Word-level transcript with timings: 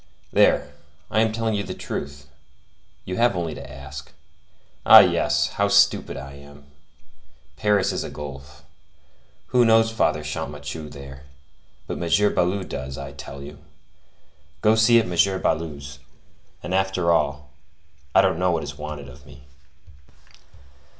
There, 0.33 0.73
I 1.11 1.19
am 1.21 1.31
telling 1.31 1.63
the 1.63 1.75
truth; 1.75 2.25
you 3.05 3.17
have 3.17 3.35
only 3.37 3.53
to 3.53 3.71
ask. 3.71 4.11
Ah, 4.83 5.01
yes! 5.01 5.49
how 5.49 5.67
stupid 5.67 6.17
I 6.17 6.33
am! 6.33 6.63
Paris 7.55 7.91
is 7.91 8.03
a 8.03 8.09
gulf. 8.09 8.63
Who 9.49 9.63
knows 9.63 9.91
Father 9.91 10.23
Champmathieu 10.23 10.89
there? 10.89 11.25
But 11.85 12.01
M. 12.01 12.33
Baloup 12.33 12.67
does, 12.67 12.97
I 12.97 13.11
tell 13.11 13.43
you. 13.43 13.59
Go 14.61 14.73
see 14.73 14.97
at 14.99 15.05
M. 15.05 15.39
Baloup's; 15.43 15.99
and 16.63 16.73
after 16.73 17.11
all, 17.11 17.51
I 18.15 18.21
don't 18.21 18.39
know 18.39 18.49
what 18.49 18.63
is 18.63 18.79
wanted 18.79 19.07
of 19.07 19.27
me." 19.27 19.43